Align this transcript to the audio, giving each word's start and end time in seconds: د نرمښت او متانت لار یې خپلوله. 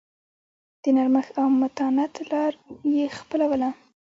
د 0.81 0.83
نرمښت 0.95 1.35
او 1.41 1.47
متانت 1.61 2.13
لار 2.29 2.53
یې 2.95 3.05
خپلوله. 3.19 3.69